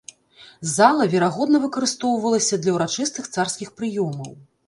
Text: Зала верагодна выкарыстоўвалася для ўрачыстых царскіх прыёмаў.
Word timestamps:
Зала 0.75 1.05
верагодна 1.11 1.57
выкарыстоўвалася 1.65 2.59
для 2.63 2.71
ўрачыстых 2.77 3.29
царскіх 3.35 3.69
прыёмаў. 3.83 4.31